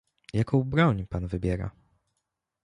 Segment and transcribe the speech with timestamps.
[0.33, 1.71] "Jaką broń pan wybiera?"